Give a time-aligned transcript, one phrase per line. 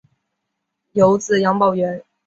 [0.93, 2.03] 有子杨葆元。